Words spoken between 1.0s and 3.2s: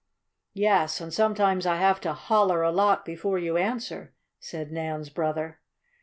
sometimes I have to 'holler' a lot